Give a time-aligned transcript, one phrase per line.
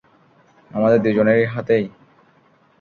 [0.71, 1.85] আমাদের দুইজনের হাতেই?